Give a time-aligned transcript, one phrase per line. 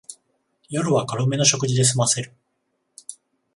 [0.69, 2.31] 夜は軽めの食事ですませる